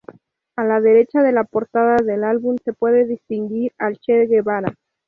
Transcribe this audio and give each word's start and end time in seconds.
A 0.55 0.63
la 0.63 0.81
derecha 0.81 1.21
de 1.21 1.31
la 1.31 1.43
portada 1.43 1.97
del 2.03 2.23
álbum 2.23 2.55
se 2.65 2.73
puede 2.73 3.05
distinguir 3.05 3.71
al 3.77 3.99
Che 3.99 4.25
Guevara. 4.25 4.73